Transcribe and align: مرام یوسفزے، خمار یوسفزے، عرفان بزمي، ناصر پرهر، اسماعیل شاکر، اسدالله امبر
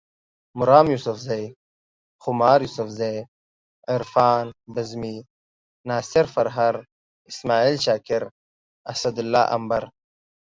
مرام 0.59 0.85
یوسفزے، 0.93 1.41
خمار 2.23 2.59
یوسفزے، 2.65 3.13
عرفان 3.93 4.45
بزمي، 4.73 5.17
ناصر 5.87 6.25
پرهر، 6.35 6.75
اسماعیل 7.31 7.77
شاکر، 7.85 8.23
اسدالله 8.91 9.43
امبر 9.55 9.83